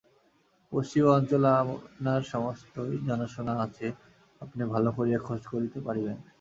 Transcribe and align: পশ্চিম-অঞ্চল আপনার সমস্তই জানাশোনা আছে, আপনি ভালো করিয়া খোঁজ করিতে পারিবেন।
পশ্চিম-অঞ্চল 0.71 1.43
আপনার 1.55 2.21
সমস্তই 2.31 2.93
জানাশোনা 3.07 3.53
আছে, 3.65 3.87
আপনি 4.41 4.61
ভালো 4.73 4.89
করিয়া 4.97 5.19
খোঁজ 5.19 5.41
করিতে 5.51 5.79
পারিবেন। 5.87 6.17